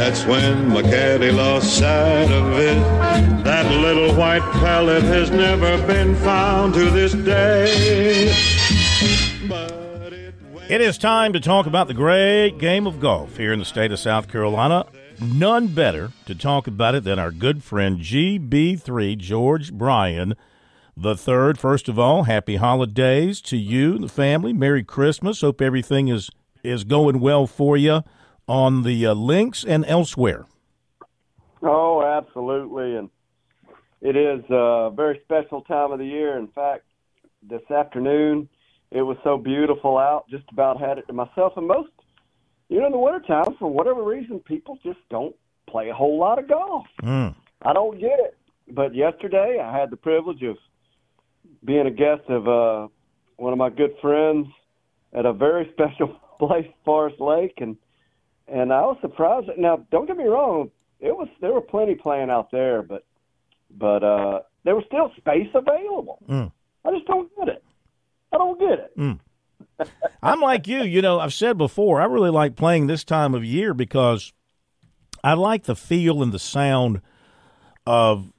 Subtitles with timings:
[0.00, 3.44] That's when my caddy lost sight of it.
[3.44, 8.32] That little white pellet has never been found to this day.
[10.70, 13.92] It is time to talk about the great game of golf here in the state
[13.92, 14.86] of South Carolina.
[15.20, 20.34] None better to talk about it than our good friend GB3 George Bryan
[20.96, 21.58] the third.
[21.58, 24.54] First of all, happy holidays to you the family.
[24.54, 25.42] Merry Christmas.
[25.42, 26.30] Hope everything is
[26.62, 28.02] is going well for you
[28.50, 30.44] on the uh, links and elsewhere.
[31.62, 33.08] Oh, absolutely, and
[34.00, 36.36] it is a very special time of the year.
[36.36, 36.84] In fact,
[37.48, 38.48] this afternoon
[38.90, 40.24] it was so beautiful out.
[40.28, 41.90] Just about had it to myself, and most,
[42.68, 45.36] you know, in the wintertime, for whatever reason, people just don't
[45.68, 46.86] play a whole lot of golf.
[47.02, 47.34] Mm.
[47.62, 48.36] I don't get it.
[48.72, 50.56] But yesterday, I had the privilege of
[51.64, 52.88] being a guest of uh,
[53.36, 54.48] one of my good friends
[55.12, 57.76] at a very special place, Forest Lake, and
[58.50, 59.48] and I was surprised.
[59.56, 63.04] Now, don't get me wrong, it was there were plenty playing out there, but
[63.70, 66.18] but uh, there was still space available.
[66.28, 66.52] Mm.
[66.84, 67.64] I just don't get it.
[68.32, 69.18] I don't get it.
[70.22, 70.82] I'm like you.
[70.82, 74.32] You know, I've said before, I really like playing this time of year because
[75.22, 77.00] I like the feel and the sound
[77.86, 78.32] of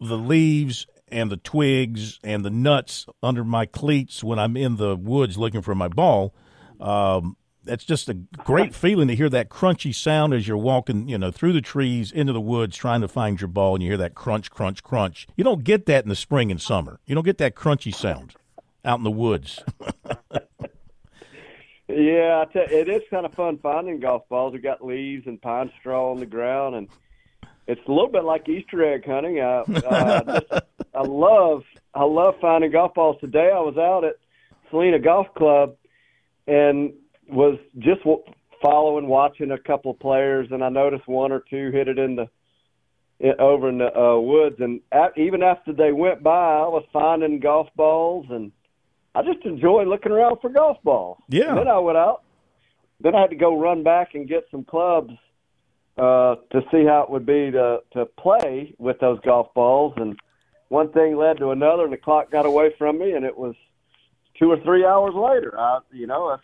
[0.00, 4.96] the leaves and the twigs and the nuts under my cleats when I'm in the
[4.96, 6.34] woods looking for my ball.
[6.80, 11.18] Um, it's just a great feeling to hear that crunchy sound as you're walking, you
[11.18, 13.98] know, through the trees into the woods trying to find your ball, and you hear
[13.98, 15.26] that crunch, crunch, crunch.
[15.36, 17.00] You don't get that in the spring and summer.
[17.06, 18.34] You don't get that crunchy sound
[18.84, 19.62] out in the woods.
[21.96, 24.52] Yeah, I tell, it is kind of fun finding golf balls.
[24.52, 26.88] We got leaves and pine straw on the ground, and
[27.66, 29.40] it's a little bit like Easter egg hunting.
[29.40, 30.64] I, uh, just,
[30.94, 31.64] I love,
[31.94, 33.16] I love finding golf balls.
[33.20, 34.16] Today, I was out at
[34.70, 35.74] Selena Golf Club,
[36.46, 36.92] and
[37.30, 38.00] was just
[38.62, 42.16] following, watching a couple of players, and I noticed one or two hit it in
[42.16, 42.28] the
[43.18, 46.84] in, over in the uh, woods, and at, even after they went by, I was
[46.92, 48.52] finding golf balls and.
[49.12, 51.18] I just enjoy looking around for golf balls.
[51.28, 51.48] Yeah.
[51.48, 52.22] And then I went out.
[53.00, 55.12] Then I had to go run back and get some clubs
[55.98, 59.94] uh, to see how it would be to to play with those golf balls.
[59.96, 60.16] And
[60.68, 63.56] one thing led to another, and the clock got away from me, and it was
[64.38, 65.58] two or three hours later.
[65.58, 66.36] I, you know, I,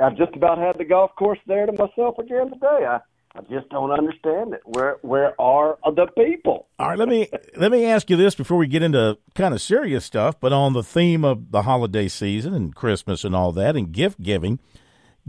[0.00, 2.86] I just about had the golf course there to myself again today.
[2.86, 3.00] I,
[3.34, 4.60] I just don't understand it.
[4.64, 6.68] Where where are the people?
[6.78, 9.60] All right, let me let me ask you this before we get into kind of
[9.60, 13.76] serious stuff, but on the theme of the holiday season and Christmas and all that
[13.76, 14.58] and gift giving,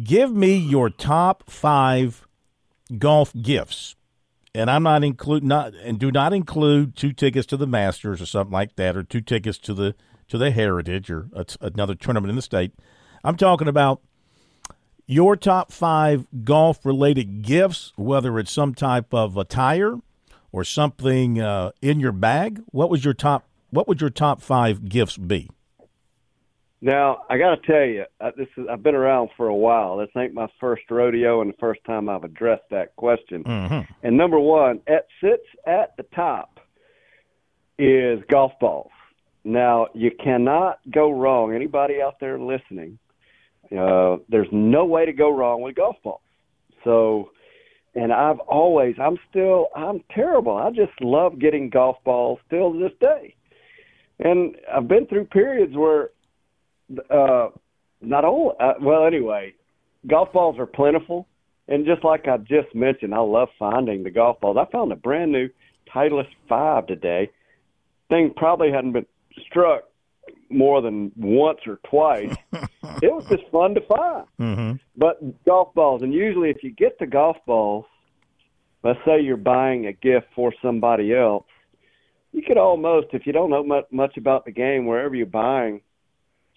[0.02, 2.28] give me your top 5
[2.98, 3.96] golf gifts.
[4.56, 8.26] And I'm not include not and do not include two tickets to the Masters or
[8.26, 9.96] something like that or two tickets to the
[10.28, 12.74] to the Heritage or a, another tournament in the state.
[13.24, 14.02] I'm talking about
[15.10, 19.98] your top 5 golf related gifts, whether it's some type of attire
[20.52, 23.46] or something uh, in your bag, what was your top?
[23.72, 25.50] What would your top five gifts be?
[26.82, 29.98] Now I got to tell you, uh, this is I've been around for a while.
[29.98, 33.44] This ain't my first rodeo, and the first time I've addressed that question.
[33.44, 33.92] Mm-hmm.
[34.04, 36.60] And number one, it sits at the top
[37.80, 38.92] is golf balls.
[39.44, 41.54] Now you cannot go wrong.
[41.54, 43.00] Anybody out there listening,
[43.78, 46.22] uh, there's no way to go wrong with golf balls.
[46.84, 47.32] So,
[47.96, 50.56] and I've always, I'm still, I'm terrible.
[50.58, 53.36] I just love getting golf balls still to this day.
[54.20, 56.10] And I've been through periods where,
[57.10, 57.50] uh,
[58.02, 59.54] not all, uh, well, anyway,
[60.08, 61.28] golf balls are plentiful.
[61.68, 64.58] And just like I just mentioned, I love finding the golf balls.
[64.60, 65.50] I found a brand new
[65.94, 67.30] Titleist 5 today.
[68.10, 69.06] Thing probably hadn't been
[69.48, 69.84] struck
[70.50, 72.36] more than once or twice.
[73.02, 74.26] it was just fun to find.
[74.40, 74.76] Mm-hmm.
[74.98, 77.86] But golf balls, and usually if you get the golf balls,
[78.84, 81.46] let's say you're buying a gift for somebody else,
[82.32, 85.82] you could almost, if you don't know much, much about the game, wherever you're buying,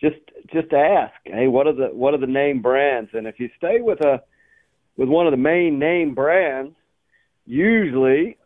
[0.00, 0.16] just
[0.52, 3.10] just ask, hey, what are the what are the name brands?
[3.14, 4.22] And if you stay with a
[4.96, 6.74] with one of the main name brands,
[7.46, 8.36] usually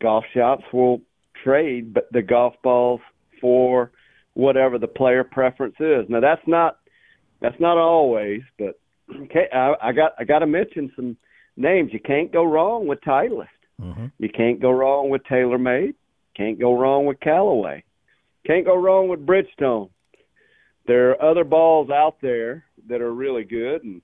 [0.00, 1.00] golf shops will
[1.42, 3.00] trade the golf balls
[3.40, 3.92] for
[4.34, 6.04] whatever the player preference is.
[6.08, 6.78] Now that's not
[7.40, 8.78] that's not always, but
[9.24, 11.16] okay, I, I got I got to mention some
[11.56, 11.90] names.
[11.92, 13.48] You can't go wrong with Titleist.
[13.80, 14.06] Mm-hmm.
[14.18, 15.94] You can't go wrong with TaylorMade.
[16.36, 17.84] Can't go wrong with Callaway.
[18.46, 19.90] Can't go wrong with Bridgestone.
[20.86, 24.02] There are other balls out there that are really good, and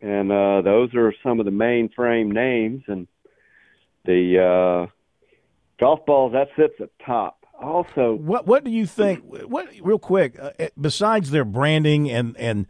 [0.00, 2.82] and uh, those are some of the mainframe names.
[2.88, 3.06] And
[4.04, 4.90] the uh,
[5.80, 7.43] golf balls that sits at top.
[7.60, 9.24] Also, What What do you think?
[9.24, 10.38] What real quick?
[10.38, 12.66] Uh, besides their branding and and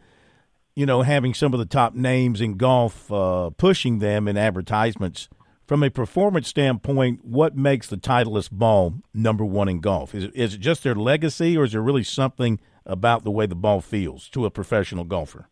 [0.75, 5.29] you know, having some of the top names in golf uh, pushing them in advertisements.
[5.65, 10.13] From a performance standpoint, what makes the Titleist ball number one in golf?
[10.13, 13.47] Is it, is it just their legacy, or is there really something about the way
[13.47, 15.47] the ball feels to a professional golfer?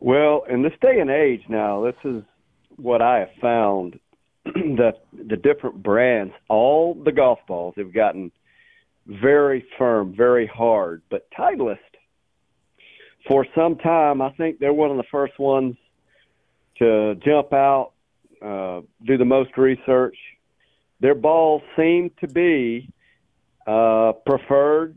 [0.00, 2.22] Well, in this day and age now, this is
[2.76, 3.98] what I have found
[4.76, 8.30] that the different brands, all the golf balls have gotten
[9.06, 11.02] very firm, very hard.
[11.10, 11.78] But Titleist,
[13.26, 15.76] for some time, I think they're one of the first ones
[16.78, 17.92] to jump out,
[18.42, 20.16] uh, do the most research.
[21.00, 22.90] Their balls seem to be
[23.66, 24.96] uh, preferred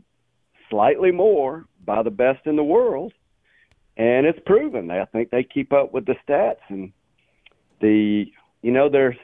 [0.70, 3.12] slightly more by the best in the world,
[3.96, 4.90] and it's proven.
[4.90, 6.92] I think they keep up with the stats and
[7.80, 8.26] the
[8.62, 9.16] you know there's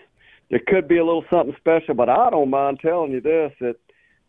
[0.50, 3.76] there could be a little something special, but I don't mind telling you this that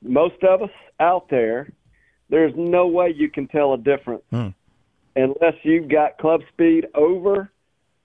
[0.01, 0.69] most of us
[0.99, 1.71] out there,
[2.29, 4.49] there's no way you can tell a difference Hmm.
[5.15, 7.51] unless you've got club speed over.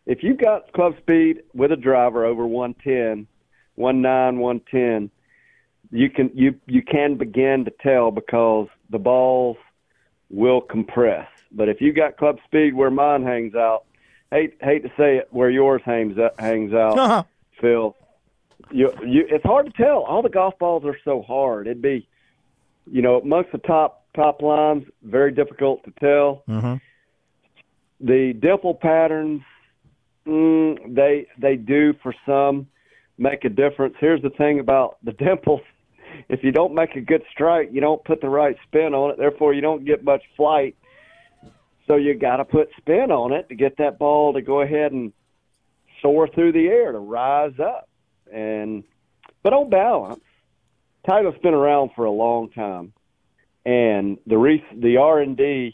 [0.07, 3.27] If you've got club speed with a driver over 110,
[3.77, 5.11] 19, 110,
[5.91, 9.57] you can you you can begin to tell because the balls
[10.31, 11.29] will compress.
[11.53, 13.85] But if you got club speed where mine hangs out,
[14.31, 17.23] hate hate to say it, where yours hangs out, hangs out, Uh-huh.
[17.61, 17.97] Phil.
[18.71, 20.05] You, you, it's hard to tell.
[20.05, 21.67] All the golf balls are so hard.
[21.67, 22.09] It'd be,
[22.91, 26.45] you know, amongst the top top lines, very difficult to tell.
[26.49, 26.81] Mhm.
[28.01, 29.43] The dimple patterns,
[30.27, 32.69] mm, they they do for some
[33.19, 33.95] make a difference.
[33.99, 35.63] Here's the thing about the dimples:
[36.29, 39.19] if you don't make a good strike, you don't put the right spin on it.
[39.19, 40.77] Therefore, you don't get much flight.
[41.87, 44.93] So you got to put spin on it to get that ball to go ahead
[44.93, 45.13] and
[46.01, 47.89] soar through the air to rise up.
[48.35, 48.83] And
[49.45, 50.25] but on balance,
[51.09, 52.93] Titleist's been around for a long time,
[53.65, 55.73] and the re- the R and D,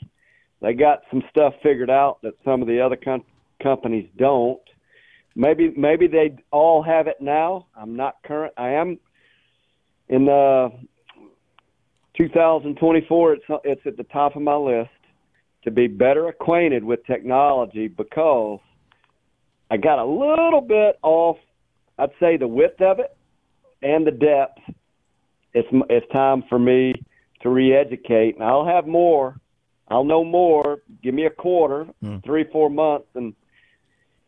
[0.60, 3.24] they got some stuff figured out that some of the other com-
[3.62, 4.60] companies don't.
[5.34, 7.66] Maybe maybe they all have it now.
[7.74, 8.52] I'm not current.
[8.58, 8.98] I am
[10.10, 13.32] in uh, the 2024.
[13.32, 14.90] It's it's at the top of my list
[15.64, 18.60] to be better acquainted with technology because
[19.70, 21.38] I got a little bit off.
[22.00, 23.16] I'd say the width of it
[23.82, 24.58] and the depth.
[25.52, 26.94] It's it's time for me
[27.42, 29.38] to re-educate, and I'll have more.
[29.88, 30.78] I'll know more.
[31.02, 31.86] Give me a quarter,
[32.24, 33.34] three, four months, and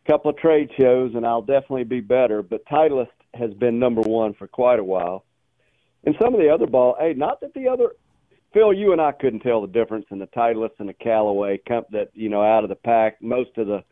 [0.05, 2.43] a couple of trade shows, and I'll definitely be better.
[2.43, 5.23] But Titleist has been number one for quite a while.
[6.03, 7.91] And some of the other ball, hey, not that the other
[8.53, 11.89] Phil, you and I couldn't tell the difference in the Titleist and the Callaway comp
[11.89, 13.21] that you know out of the pack.
[13.21, 13.83] Most of the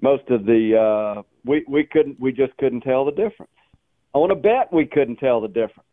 [0.00, 3.50] most of the uh, we we couldn't we just couldn't tell the difference.
[4.14, 5.88] I want to bet, we couldn't tell the difference.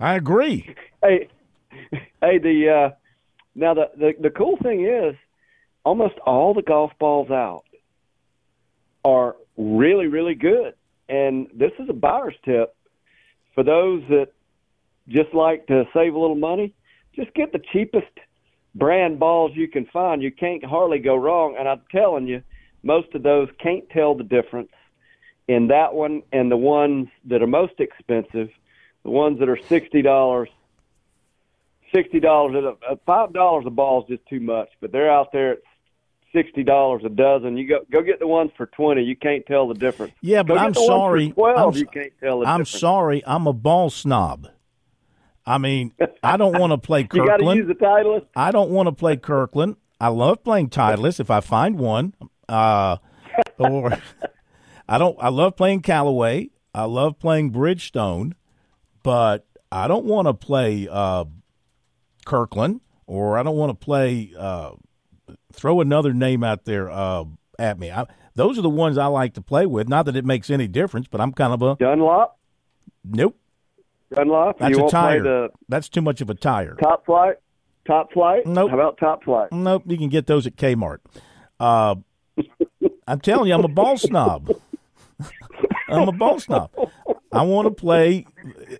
[0.00, 0.74] I agree.
[1.02, 1.28] hey,
[2.20, 2.94] hey, the uh,
[3.54, 5.16] now the, the the cool thing is,
[5.84, 7.64] almost all the golf balls out
[9.04, 10.74] are really really good,
[11.08, 12.76] and this is a buyer's tip
[13.54, 14.28] for those that
[15.08, 16.74] just like to save a little money.
[17.14, 18.12] Just get the cheapest
[18.74, 20.22] brand balls you can find.
[20.22, 22.42] You can't hardly go wrong, and I'm telling you,
[22.86, 24.70] most of those can't tell the difference
[25.48, 28.48] in that one and the ones that are most expensive,
[29.04, 30.48] the ones that are sixty dollars
[31.94, 34.68] sixty dollars at five dollars a ball is just too much.
[34.80, 35.58] But they're out there at
[36.34, 37.56] sixty dollars a dozen.
[37.56, 39.02] You go go get the ones for twenty.
[39.02, 40.12] You can't tell the difference.
[40.20, 41.30] Yeah, Go but get I'm the ones for sorry.
[41.30, 41.74] Twelve.
[41.74, 42.80] I'm, you can't tell the I'm difference.
[42.80, 43.22] sorry.
[43.26, 44.48] I'm a ball snob.
[45.48, 45.92] I mean,
[46.24, 47.58] I don't want to play You got to Kirkland.
[47.58, 48.26] use the Titleist.
[48.34, 49.76] I don't want to play Kirkland.
[50.00, 52.14] I love playing Titleist if I find one.
[52.48, 52.96] Uh,
[53.58, 53.98] or
[54.88, 55.16] I don't.
[55.20, 56.50] I love playing Callaway.
[56.74, 58.32] I love playing Bridgestone,
[59.02, 61.24] but I don't want to play uh,
[62.24, 64.32] Kirkland or I don't want to play.
[64.36, 64.72] Uh,
[65.52, 67.24] throw another name out there uh,
[67.58, 67.90] at me.
[67.90, 69.88] I, those are the ones I like to play with.
[69.88, 72.38] Not that it makes any difference, but I'm kind of a Dunlop.
[73.04, 73.36] nope.
[74.12, 74.58] Dunlop.
[74.58, 75.20] That's you a tire.
[75.20, 76.76] play the That's too much of a tire.
[76.76, 77.36] Top-Flite.
[77.86, 78.46] Top flight.
[78.46, 78.70] Nope.
[78.70, 79.52] How about Top-Flite?
[79.52, 80.98] Nope, you can get those at Kmart.
[81.58, 81.96] Uh,
[83.06, 84.50] I'm telling you, I'm a ball snob.
[85.88, 86.70] I'm a ball snob.
[87.32, 88.26] I want to play.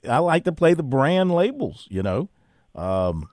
[0.08, 1.86] I like to play the brand labels.
[1.90, 2.28] You know,
[2.74, 3.28] um,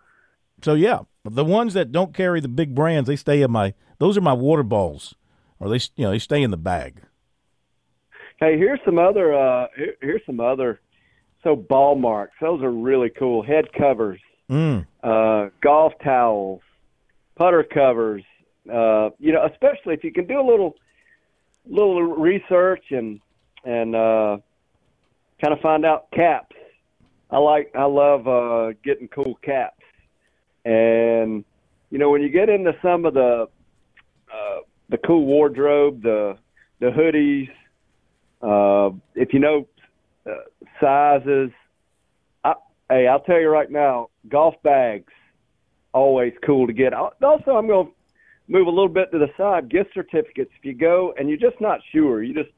[0.61, 3.73] so yeah, the ones that don't carry the big brands, they stay in my.
[3.99, 5.15] Those are my water balls,
[5.59, 7.01] or they you know they stay in the bag.
[8.39, 9.33] Hey, here's some other.
[9.33, 10.79] Uh, here, here's some other.
[11.43, 12.33] So ball marks.
[12.39, 13.43] Those are really cool.
[13.43, 14.19] Head covers.
[14.49, 14.85] Mm.
[15.01, 16.61] uh, golf towels,
[17.35, 18.23] putter covers.
[18.71, 20.75] Uh, you know, especially if you can do a little
[21.67, 23.19] little research and
[23.65, 24.37] and uh,
[25.41, 26.55] kind of find out caps.
[27.31, 29.81] I like I love uh, getting cool caps,
[30.65, 31.43] and
[31.89, 33.47] you know, when you get into some of the
[34.31, 36.37] uh, the cool wardrobe, the
[36.79, 37.49] the hoodies,
[38.41, 39.67] uh, if you know
[40.29, 40.33] uh,
[40.81, 41.51] sizes,
[42.43, 42.53] I,
[42.89, 45.11] hey, I'll tell you right now, golf bags
[45.93, 46.93] always cool to get.
[46.93, 47.93] Also, I'm going to
[48.53, 49.69] move a little bit to the side.
[49.69, 50.51] Gift certificates.
[50.57, 52.51] If you go and you're just not sure, you just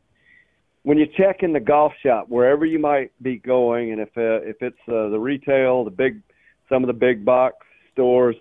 [0.83, 4.45] when you check in the golf shop wherever you might be going, and if uh,
[4.47, 6.21] if it's uh, the retail, the big,
[6.69, 7.55] some of the big box
[7.93, 8.35] stores,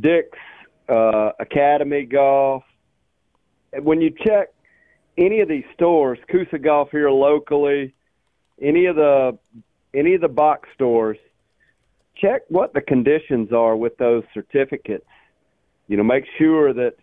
[0.00, 0.38] Dick's,
[0.88, 2.64] uh, Academy Golf.
[3.80, 4.48] When you check
[5.18, 7.94] any of these stores, Coosa Golf here locally,
[8.60, 9.38] any of the
[9.94, 11.18] any of the box stores,
[12.16, 15.06] check what the conditions are with those certificates.
[15.92, 16.94] You know, make sure that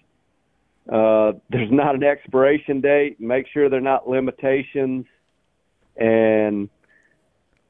[0.92, 3.22] uh, there's not an expiration date.
[3.22, 5.06] Make sure they're not limitations,
[5.96, 6.70] and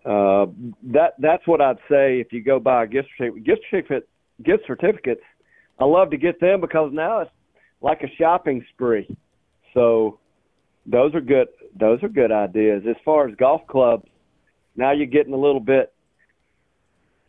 [0.06, 0.46] uh,
[0.94, 3.46] that that's what I'd say if you go buy a gift certificate.
[3.46, 4.10] Gift certificate,
[4.46, 5.22] gift certificates.
[5.78, 7.32] I love to get them because now it's
[7.82, 9.14] like a shopping spree.
[9.74, 10.20] So
[10.86, 11.50] those are good.
[11.78, 12.84] Those are good ideas.
[12.90, 14.08] As far as golf clubs,
[14.78, 15.92] now you're getting a little bit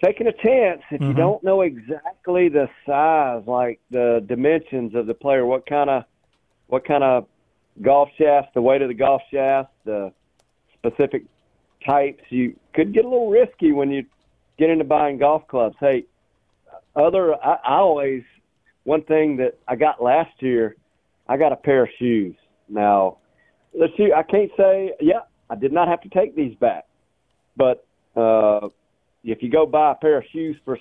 [0.03, 1.11] taking a chance if mm-hmm.
[1.11, 6.05] you don't know exactly the size, like the dimensions of the player, what kind of
[6.69, 7.27] what kind of
[7.83, 10.13] golf shaft, the weight of the golf shaft, the
[10.75, 11.25] specific
[11.85, 14.05] types, you could get a little risky when you
[14.59, 15.77] get into buying golf clubs.
[15.81, 16.05] Hey,
[16.95, 18.23] other I, I always
[18.85, 20.77] one thing that I got last year,
[21.29, 22.35] I got a pair of shoes.
[22.69, 23.19] Now,
[23.73, 26.87] the shoe I can't say, yeah, I did not have to take these back,
[27.57, 27.85] but
[28.17, 28.69] uh,
[29.25, 30.79] if you go buy a pair of shoes for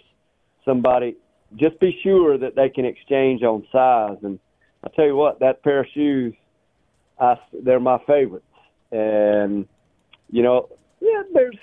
[0.66, 1.16] somebody,
[1.56, 4.18] just be sure that they can exchange on size.
[4.24, 4.40] And
[4.84, 6.34] I tell you what, that pair of shoes,
[7.20, 8.46] I, they're my favorites.
[8.92, 9.68] And
[10.32, 10.70] you know,
[11.00, 11.58] yeah, there's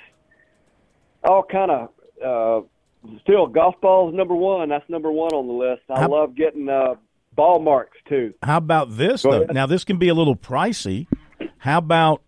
[1.25, 1.91] all kind of.
[2.25, 2.67] Uh,
[3.23, 4.69] still, golf balls number one.
[4.69, 5.83] That's number one on the list.
[5.89, 6.95] I how, love getting uh,
[7.35, 8.35] ball marks too.
[8.43, 9.47] How about this though?
[9.51, 11.07] Now this can be a little pricey.
[11.59, 12.23] How about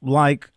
[0.00, 0.50] like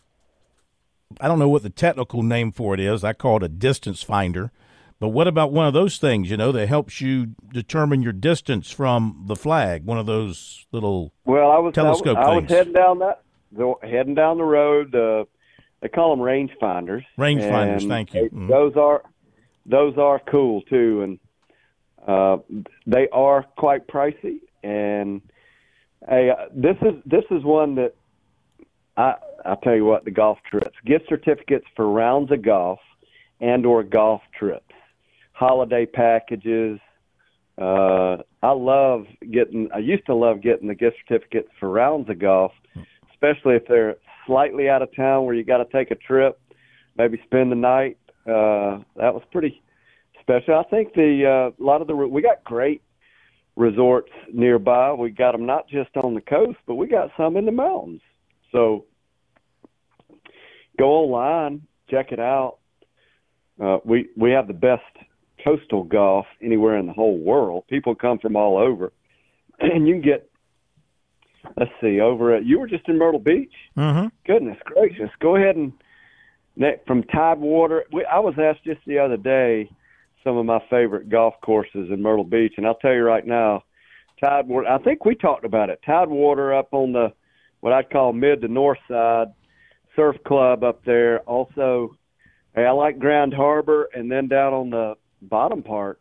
[1.22, 3.04] I don't know what the technical name for it is.
[3.04, 4.52] I call it a distance finder.
[5.00, 8.72] But what about one of those things, you know, that helps you determine your distance
[8.72, 9.84] from the flag?
[9.84, 13.22] One of those little well, I was telescope I was, I was heading down that
[13.84, 14.96] heading down the road.
[14.96, 15.26] Uh,
[15.82, 17.04] they call them range finders.
[17.18, 18.24] Range finders, thank you.
[18.24, 18.48] Mm-hmm.
[18.48, 19.04] Those are
[19.66, 21.20] those are cool too, and
[22.08, 22.38] uh,
[22.88, 24.40] they are quite pricey.
[24.64, 25.22] And
[26.08, 27.96] hey, uh, this is this is one that
[28.98, 32.80] I I'll tell you what, the golf trips, gift certificates for rounds of golf
[33.40, 34.74] and or golf trips,
[35.34, 36.80] holiday packages.
[37.58, 39.70] Uh, I love getting.
[39.74, 42.52] I used to love getting the gift certificates for rounds of golf,
[43.12, 46.40] especially if they're slightly out of town where you got to take a trip,
[46.98, 47.98] maybe spend the night.
[48.26, 49.62] Uh, that was pretty
[50.22, 50.56] special.
[50.56, 52.82] I think the uh, a lot of the we got great
[53.56, 54.92] resorts nearby.
[54.94, 58.02] We got them not just on the coast, but we got some in the mountains.
[58.52, 58.86] So
[60.78, 62.58] go online, check it out.
[63.62, 64.84] Uh, we we have the best
[65.44, 67.66] coastal golf anywhere in the whole world.
[67.70, 68.92] People come from all over,
[69.60, 70.30] and you can get.
[71.58, 73.54] Let's see, over at you were just in Myrtle Beach.
[73.78, 74.08] Mm-hmm.
[74.26, 75.72] Goodness gracious, go ahead and
[76.88, 77.86] from Tidewater.
[77.92, 79.70] We, I was asked just the other day
[80.24, 83.64] some of my favorite golf courses in Myrtle Beach, and I'll tell you right now,
[84.24, 84.68] Tidewater.
[84.68, 85.80] I think we talked about it.
[85.86, 87.14] Tidewater up on the
[87.66, 89.30] what I'd call mid to north side
[89.96, 91.22] surf club up there.
[91.22, 91.98] Also,
[92.54, 96.00] hey, I like Grand Harbor, and then down on the bottom part,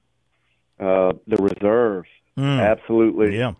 [0.78, 2.10] uh, the reserves.
[2.36, 2.60] Mm.
[2.60, 3.52] Absolutely, yeah.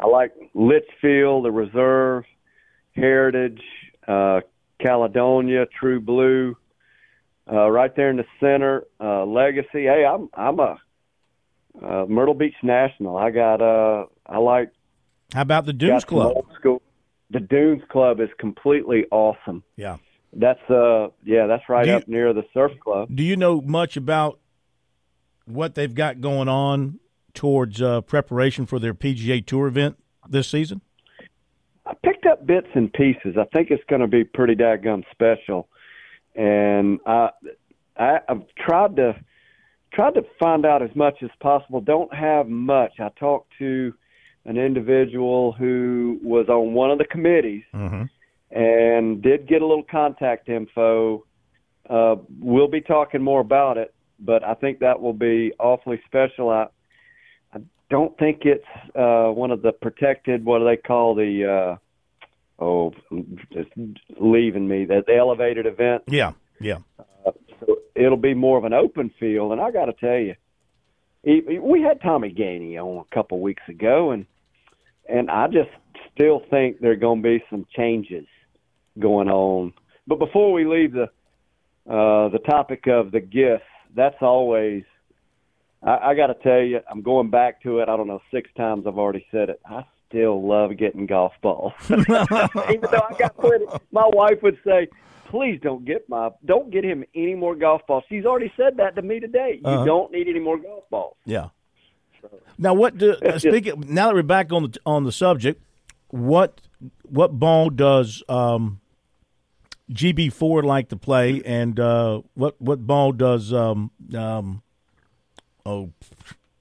[0.00, 2.24] I like Litchfield, the reserve,
[2.96, 3.62] Heritage,
[4.08, 4.40] uh,
[4.82, 6.56] Caledonia, True Blue.
[7.48, 9.84] Uh, right there in the center, uh, Legacy.
[9.84, 10.78] Hey, I'm I'm a
[11.80, 13.16] uh, Myrtle Beach National.
[13.16, 14.72] I got uh I like.
[15.32, 16.34] How about the Dunes Club?
[17.30, 19.62] The Dunes Club is completely awesome.
[19.76, 19.96] Yeah.
[20.32, 23.08] That's uh yeah, that's right up near the surf club.
[23.14, 24.38] Do you know much about
[25.46, 27.00] what they've got going on
[27.32, 29.96] towards uh, preparation for their PGA Tour event
[30.28, 30.80] this season?
[31.86, 33.36] I picked up bits and pieces.
[33.38, 35.68] I think it's going to be pretty daggum special,
[36.34, 37.30] and I,
[37.96, 39.14] I I've tried to
[39.92, 41.80] tried to find out as much as possible.
[41.80, 42.94] Don't have much.
[42.98, 43.94] I talked to
[44.46, 48.04] an individual who was on one of the committees mm-hmm.
[48.56, 51.24] and did get a little contact info.
[51.90, 56.48] Uh, we'll be talking more about it, but I think that will be awfully special.
[56.48, 56.68] I,
[57.52, 57.58] I
[57.90, 60.44] don't think it's uh, one of the protected.
[60.44, 61.78] What do they call the?
[62.60, 62.92] Uh, oh,
[63.50, 63.70] it's
[64.20, 64.84] leaving me.
[64.84, 66.04] That the elevated event.
[66.06, 66.78] Yeah, yeah.
[66.98, 70.34] Uh, so it'll be more of an open field, and I got to tell you,
[71.60, 74.26] we had Tommy Gainey on a couple weeks ago, and
[75.08, 75.70] and I just
[76.14, 78.26] still think there are going to be some changes
[78.98, 79.72] going on.
[80.06, 81.04] But before we leave the
[81.90, 84.82] uh, the topic of the gifts, that's always
[85.82, 87.88] I, I got to tell you, I'm going back to it.
[87.88, 89.60] I don't know, six times I've already said it.
[89.66, 93.66] I still love getting golf balls, even though I got plenty.
[93.92, 94.88] My wife would say,
[95.26, 98.94] "Please don't get my don't get him any more golf balls." She's already said that
[98.96, 99.58] to me today.
[99.60, 99.84] You Uh-huh.
[99.84, 101.16] don't need any more golf balls.
[101.24, 101.48] Yeah.
[102.58, 103.84] Now, what do uh, speaking?
[103.88, 105.62] Now that we're back on the on the subject,
[106.08, 106.60] what
[107.02, 108.80] what ball does um,
[109.90, 114.62] GB four like to play, and uh, what what ball does um, um,
[115.64, 115.90] oh,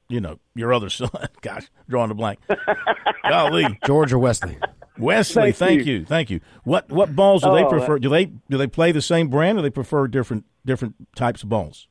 [0.10, 1.10] you know, your other son?
[1.42, 2.40] Gosh, drawing a blank.
[3.30, 4.58] Golly, George or Wesley?
[4.98, 5.94] Wesley, Thank thank, you.
[5.94, 6.06] you.
[6.06, 6.40] thank you.
[6.64, 8.00] What what balls do they Oh, prefer?
[8.00, 11.50] Do they do they play the same brand, or they prefer different different types of
[11.50, 11.88] balls?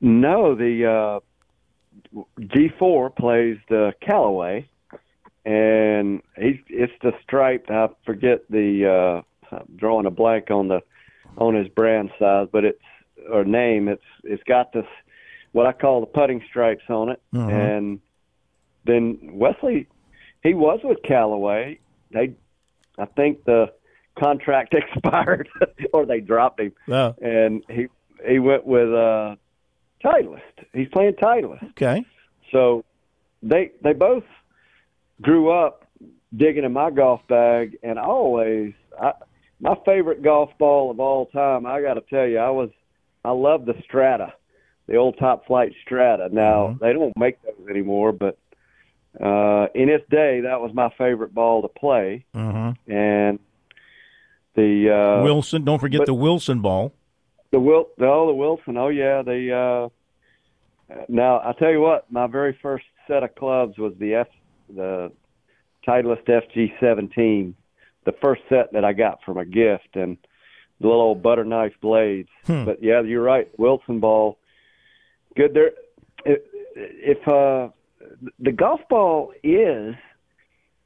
[0.00, 1.20] No, the uh,
[2.40, 4.68] G4 plays the Callaway,
[5.44, 7.70] and he's it's the striped.
[7.70, 9.22] I forget the
[9.52, 10.80] uh, I'm drawing a blank on the
[11.36, 12.78] on his brand size, but it's
[13.30, 13.88] or name.
[13.88, 14.86] It's it's got this
[15.52, 17.50] what I call the putting stripes on it, Mhm.
[17.50, 18.00] and
[18.84, 19.86] then Wesley
[20.42, 21.78] he was with Callaway.
[22.10, 22.34] They
[22.98, 23.72] I think the
[24.18, 25.48] contract expired
[25.92, 27.86] or they dropped him, Uh, and he
[28.26, 29.36] he went with uh,
[30.04, 30.40] Titleist.
[30.72, 31.70] He's playing Titleist.
[31.70, 32.04] okay.
[32.52, 32.84] So
[33.42, 34.24] they they both
[35.22, 35.84] grew up
[36.36, 39.12] digging in my golf bag, and I always I,
[39.60, 41.66] my favorite golf ball of all time.
[41.66, 42.70] I got to tell you, I was
[43.24, 44.32] I love the Strata,
[44.86, 46.28] the old Top-Flite Strata.
[46.30, 46.78] Now Mhm.
[46.80, 48.38] they don't make those anymore, but
[49.20, 52.92] uh, in its day, that was my favorite ball to play, Mm-hmm.
[52.92, 53.38] and
[54.54, 55.64] the uh, Wilson.
[55.64, 56.92] Don't forget but- the Wilson ball.
[57.52, 59.90] The Wil the oh the Wilson oh yeah the
[60.90, 64.28] uh now I tell you what my very first set of clubs was the F
[64.74, 65.12] the
[65.86, 67.54] Titleist FG seventeen
[68.04, 70.16] the first set that I got from a gift and
[70.80, 72.64] the little old butter knife blades Hmm.
[72.64, 74.38] but yeah you're right Wilson ball
[75.36, 75.72] good there
[76.24, 76.40] if,
[76.74, 77.68] if uh
[78.38, 79.94] the golf ball is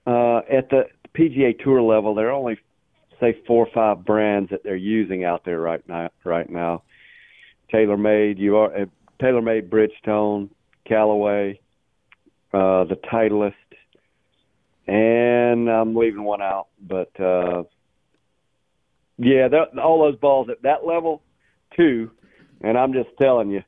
[0.07, 2.59] uh at the PGA Tour level there are only
[3.21, 6.11] say four or five brands that they're using out there right now.
[6.25, 6.83] Right now,
[7.73, 8.87] TaylorMade, you are uh,
[9.21, 10.51] TaylorMade, Bridgestone,
[10.87, 11.61] Callaway,
[12.53, 13.55] uh, the Titleist,
[14.87, 16.69] and I'm leaving one out.
[16.81, 17.65] But uh,
[19.19, 21.23] yeah, that, all those balls at that level,
[21.77, 22.11] too.
[22.63, 23.63] And I'm just telling you,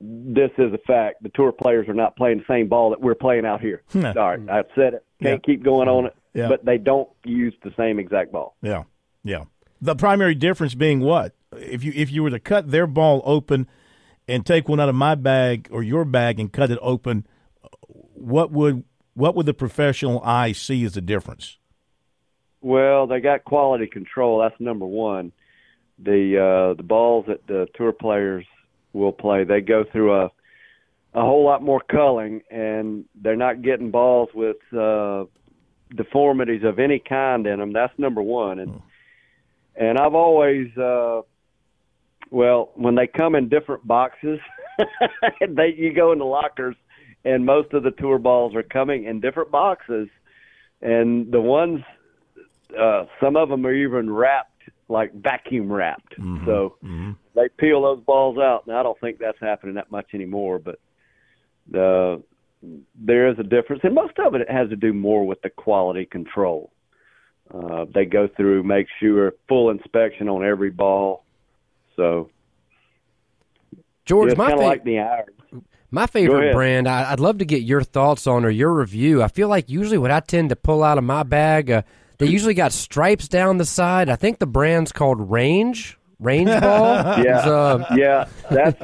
[0.00, 1.22] this is a fact.
[1.22, 3.82] The tour players are not playing the same ball that we're playing out here.
[3.92, 4.14] Yeah.
[4.14, 5.04] Sorry, I said it.
[5.22, 6.16] Can't keep going on it.
[6.34, 6.48] Yeah.
[6.48, 8.56] But they don't use the same exact ball.
[8.62, 8.84] Yeah,
[9.24, 9.44] yeah.
[9.80, 11.34] The primary difference being what?
[11.56, 13.66] If you if you were to cut their ball open
[14.28, 17.26] and take one out of my bag or your bag and cut it open,
[18.14, 21.58] what would what would the professional eye see as the difference?
[22.60, 24.40] Well, they got quality control.
[24.40, 25.32] That's number one.
[25.98, 28.46] The uh, the balls that the tour players
[28.92, 30.30] will play, they go through a
[31.12, 35.24] a whole lot more culling, and they're not getting balls with uh,
[35.94, 37.72] deformities of any kind in them.
[37.72, 38.58] That's number one.
[38.58, 38.82] And
[39.76, 41.22] and I've always, uh,
[42.30, 44.38] well, when they come in different boxes,
[45.40, 46.76] they you go in the lockers,
[47.24, 50.08] and most of the tour balls are coming in different boxes,
[50.82, 51.80] and the ones
[52.78, 54.48] uh, some of them are even wrapped
[54.88, 56.14] like vacuum wrapped.
[56.46, 56.76] So
[57.34, 60.58] they peel those balls out, and I don't think that's happening that much anymore.
[60.58, 60.80] But
[61.70, 62.22] the
[62.94, 66.04] there is a difference, and most of it has to do more with the quality
[66.04, 66.70] control.
[67.52, 71.24] Uh, they go through, make sure full inspection on every ball.
[71.96, 72.30] So
[74.04, 75.26] George, it's my fa- like the iron.
[75.90, 79.22] My favorite brand, I, I'd love to get your thoughts on or your review.
[79.22, 81.82] I feel like usually what I tend to pull out of my bag, uh,
[82.18, 84.08] they usually got stripes down the side.
[84.08, 87.18] I think the brand's called Range, Range Ball.
[87.24, 88.80] Yeah, uh, yeah, that's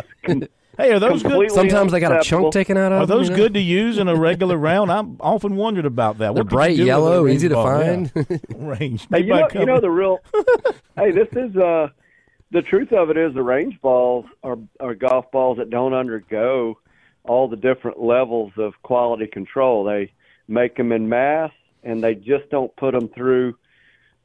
[0.77, 1.51] Hey, are those good?
[1.51, 3.03] sometimes they got a chunk taken out of them.
[3.03, 3.43] Are them, those you know?
[3.43, 4.91] good to use in a regular round?
[4.91, 6.35] I'm often wondered about that.
[6.35, 8.13] They're What bright do with a yellow, range easy to find.
[8.15, 8.37] Yeah.
[8.57, 9.07] Range.
[9.11, 10.19] Hey, you know, you know the real.
[10.97, 11.89] hey, this is uh,
[12.53, 16.79] the truth of it is the range balls are are golf balls that don't undergo
[17.25, 19.85] all the different levels of quality control.
[19.85, 20.13] They
[20.49, 21.51] make them in mass,
[21.83, 23.57] and they just don't put them through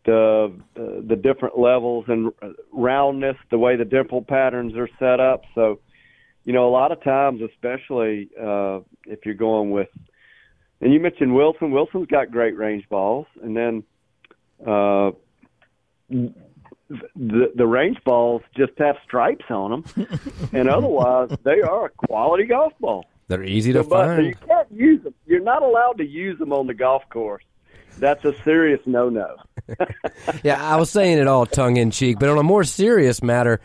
[0.05, 2.31] the uh, the different levels and
[2.71, 5.43] roundness, the way the dimple patterns are set up.
[5.55, 5.79] So,
[6.43, 9.89] you know, a lot of times, especially uh, if you're going with,
[10.79, 11.71] and you mentioned Wilson.
[11.71, 13.83] Wilson's got great range balls, and then
[14.65, 15.11] uh,
[16.09, 20.09] the the range balls just have stripes on them,
[20.53, 23.05] and otherwise they are a quality golf ball.
[23.27, 24.25] They're easy to but find.
[24.25, 25.13] you can't use them.
[25.25, 27.43] You're not allowed to use them on the golf course.
[27.97, 29.37] That's a serious no-no.
[30.43, 33.61] yeah, I was saying it all tongue in cheek, but on a more serious matter,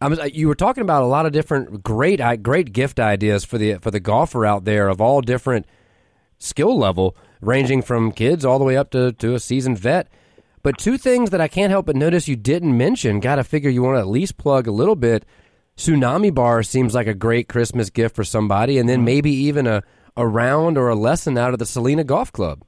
[0.00, 3.58] I was, you were talking about a lot of different great great gift ideas for
[3.58, 5.66] the for the golfer out there of all different
[6.38, 10.08] skill level, ranging from kids all the way up to, to a seasoned vet.
[10.62, 13.70] But two things that I can't help but notice you didn't mention, got to figure
[13.70, 15.24] you want to at least plug a little bit.
[15.76, 19.84] Tsunami Bar seems like a great Christmas gift for somebody, and then maybe even a,
[20.16, 22.64] a round or a lesson out of the Salina Golf Club.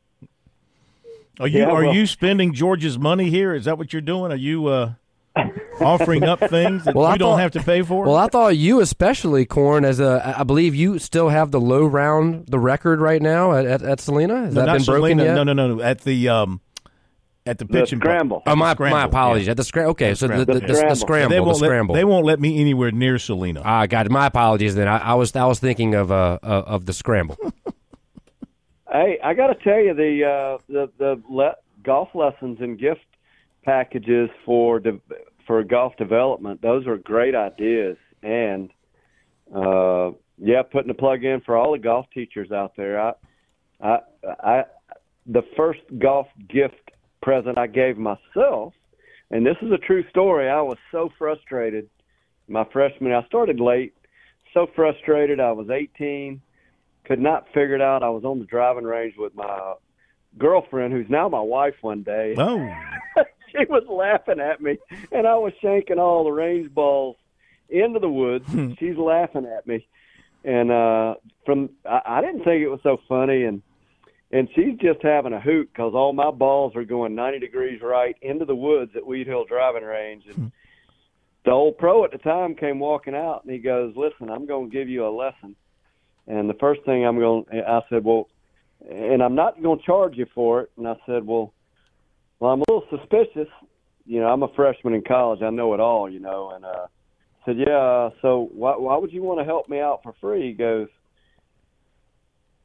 [1.40, 3.52] Are you Yeah, are you spending George's money here?
[3.54, 4.30] Is that what you're doing?
[4.30, 4.94] Are you uh,
[5.80, 8.04] offering up things that Well, I you don't thought- have to pay for?
[8.04, 11.86] Well, I thought you especially, Corn, as a I believe you still have the low
[11.86, 14.44] round the record right now at, at, at Selena.
[14.46, 15.24] Has no, that not been broken Selena.
[15.24, 15.34] yet?
[15.34, 15.82] No, no, no, no.
[15.82, 16.60] At the um,
[17.46, 18.42] at the The pitch and scramble.
[18.46, 19.46] Oh, my, Scramble, my apologies.
[19.46, 19.52] yeah.
[19.52, 19.92] At the scramble.
[19.92, 20.96] Okay, so the, scramble, the, the, the Scramble.
[20.96, 21.30] scramble.
[21.30, 21.94] They won't scramble.
[21.94, 23.62] let they won't let me anywhere near Selena.
[23.64, 24.12] Ah, got it.
[24.12, 24.74] My apologies.
[24.74, 27.36] Then I, I was I was thinking of uh, uh of the scramble.
[28.92, 33.00] Hey, I got to tell you the uh, the the le- golf lessons and gift
[33.64, 35.00] packages for de-
[35.46, 36.62] for golf development.
[36.62, 38.70] Those are great ideas, and
[39.54, 43.00] uh, yeah, putting a plug in for all the golf teachers out there.
[43.00, 43.12] I,
[43.80, 43.98] I,
[44.42, 44.62] I,
[45.26, 46.90] the first golf gift
[47.22, 48.74] present I gave myself,
[49.30, 50.48] and this is a true story.
[50.48, 51.88] I was so frustrated
[52.48, 53.12] my freshman.
[53.12, 53.94] I started late,
[54.52, 55.40] so frustrated.
[55.40, 56.40] I was 18
[57.10, 58.04] could not figure it out.
[58.04, 59.74] I was on the driving range with my
[60.38, 62.36] girlfriend, who's now my wife, one day.
[62.38, 62.72] Oh,
[63.56, 64.78] she was laughing at me,
[65.12, 67.16] and I was shanking all the range balls
[67.68, 68.46] into the woods.
[68.78, 69.86] She's laughing at me,
[70.44, 71.14] and uh
[71.46, 73.62] from I, I didn't think it was so funny, and
[74.32, 78.16] and she's just having a hoot because all my balls are going 90 degrees right
[78.22, 80.52] into the woods at Weed Hill Driving Range, and
[81.44, 84.70] the old pro at the time came walking out, and he goes, "Listen, I'm going
[84.70, 85.56] to give you a lesson."
[86.30, 88.28] And the first thing I'm going, I said, well,
[88.88, 90.70] and I'm not going to charge you for it.
[90.76, 91.52] And I said, well,
[92.40, 93.48] well, I'm a little suspicious.
[94.06, 95.42] You know, I'm a freshman in college.
[95.42, 96.10] I know it all.
[96.10, 96.86] You know, and uh,
[97.44, 98.10] said, yeah.
[98.22, 100.48] So why, why would you want to help me out for free?
[100.48, 100.88] He goes,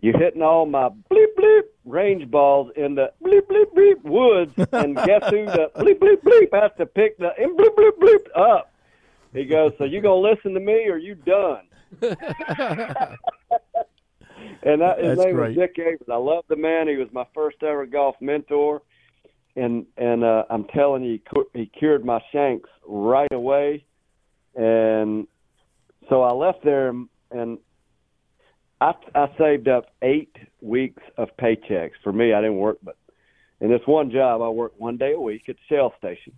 [0.02, 4.96] you're hitting all my bleep bleep range balls in the bleep bleep bleep woods, and
[4.96, 8.72] guess who the bleep bleep bleep has to pick the and bleep bleep bleep up.
[9.34, 11.64] He goes, so you gonna listen to me or you done?
[12.02, 12.18] and
[14.82, 15.58] that, his That's name great.
[15.58, 16.12] was Dick Averett.
[16.12, 16.88] I love the man.
[16.88, 18.82] He was my first ever golf mentor,
[19.56, 23.86] and and uh, I'm telling you, he, cu- he cured my shanks right away.
[24.56, 25.28] And
[26.10, 26.90] so I left there,
[27.32, 27.58] and
[28.82, 31.94] I I saved up eight weeks of paychecks.
[32.04, 32.98] For me, I didn't work, but
[33.62, 36.34] in this one job, I worked one day a week at the Shell station,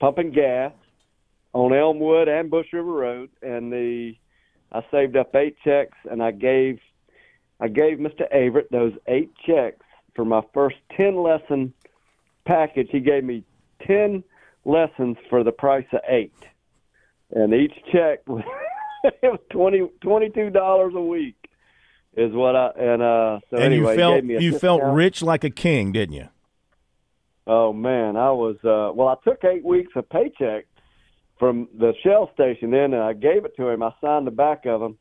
[0.00, 0.72] pumping gas
[1.52, 4.14] on Elmwood and Bush River Road, and the
[4.72, 6.78] I saved up eight checks, and I gave
[7.60, 8.22] I gave Mr.
[8.34, 9.84] Averett those eight checks
[10.14, 11.72] for my first ten lesson
[12.44, 12.88] package.
[12.90, 13.44] He gave me
[13.86, 14.24] ten
[14.64, 16.34] lessons for the price of eight,
[17.30, 18.44] and each check was
[19.04, 21.36] it was twenty twenty two dollars a week
[22.16, 24.82] is what I and uh so and anyway you felt gave me a you felt
[24.82, 26.28] rich like a king, didn't you?
[27.46, 30.66] Oh man, I was uh well I took 8 weeks of paycheck
[31.38, 33.82] from the Shell station then and I gave it to him.
[33.82, 34.98] I signed the back of him.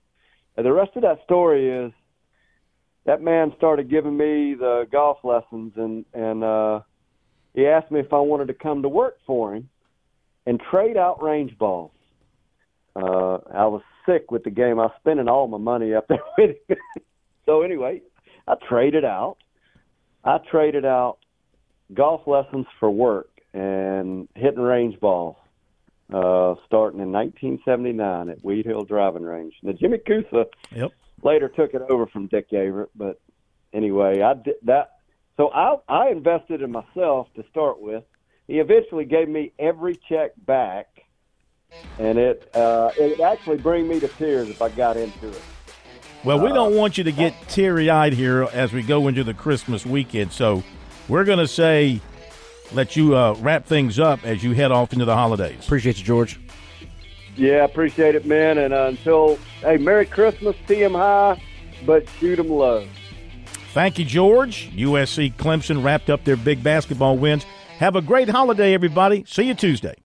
[0.58, 1.92] And the rest of that story is
[3.06, 6.80] that man started giving me the golf lessons and and uh
[7.54, 9.70] he asked me if I wanted to come to work for him
[10.46, 11.92] and trade out range balls.
[12.96, 14.80] Uh I was sick with the game.
[14.80, 16.78] I was spending all my money up there with him.
[17.46, 18.02] so anyway,
[18.48, 19.38] I traded out.
[20.24, 21.18] I traded out
[21.94, 25.36] golf lessons for work and hitting range balls
[26.14, 29.54] uh, starting in 1979 at Weed Hill Driving Range.
[29.64, 30.92] Now, Jimmy Kusa Yep.
[31.24, 33.20] later took it over from Dick Averett, but
[33.74, 34.91] anyway, I did that.
[35.38, 38.04] So I I invested in myself to start with.
[38.48, 40.88] He eventually gave me every check back,
[42.00, 45.42] and it uh, it actually bring me to tears if I got into it.
[46.24, 49.34] Well, we don't want you to get teary eyed here as we go into the
[49.34, 50.32] Christmas weekend.
[50.32, 50.64] So
[51.08, 52.00] we're going to say,
[52.74, 55.66] let you uh, wrap things up as you head off into the holidays.
[55.66, 56.40] Appreciate you, George.
[57.36, 58.60] Yeah, appreciate it, man.
[58.60, 61.42] And uh, until hey, Merry Christmas, tee 'em high,
[61.86, 62.86] but shoot shoot 'em low.
[63.74, 64.70] Thank you, George.
[64.76, 67.46] USC Clemson wrapped up their big basketball wins.
[67.78, 69.24] Have a great holiday, everybody.
[69.26, 69.96] See you Tuesday.